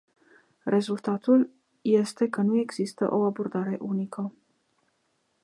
Rezultatul 0.65 1.49
este 1.81 2.29
că 2.29 2.41
nu 2.41 2.59
există 2.59 3.13
o 3.13 3.23
abordare 3.23 3.77
unică. 3.79 4.31